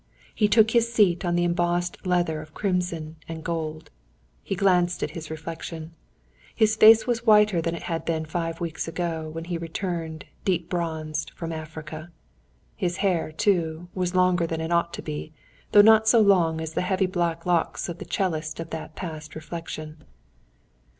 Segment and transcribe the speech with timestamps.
[0.33, 3.91] He took his seat on the embossed leather of crimson and gold.
[4.41, 5.91] He glanced at his reflection.
[6.55, 10.71] His face was whiter than it had been five weeks ago, when he returned, deep
[10.71, 12.09] bronzed, from Africa.
[12.75, 15.33] His hair, too, was longer than it ought to be;
[15.71, 19.35] though not so long as the heavy black locks of the 'cellist of that past
[19.35, 20.03] reflection.